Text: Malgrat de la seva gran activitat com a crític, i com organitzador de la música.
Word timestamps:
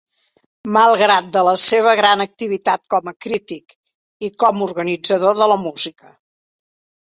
Malgrat 0.77 1.27
de 1.35 1.43
la 1.47 1.53
seva 1.63 1.93
gran 1.99 2.23
activitat 2.25 2.81
com 2.95 3.13
a 3.13 3.15
crític, 3.27 3.77
i 4.29 4.33
com 4.45 4.67
organitzador 4.71 5.41
de 5.45 5.53
la 5.55 5.61
música. 5.69 6.15